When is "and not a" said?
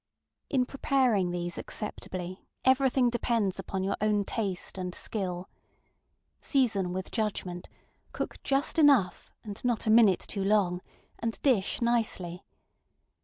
9.43-9.91